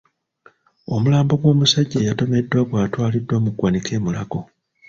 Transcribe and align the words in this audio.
Omulambo 0.93 1.33
gw'omusajja 1.41 1.97
eyatomeddwa 1.99 2.59
gwatwaliddwa 2.69 3.37
mu 3.43 3.49
ggwanika 3.53 3.89
e 3.97 3.99
Mulago. 4.03 4.41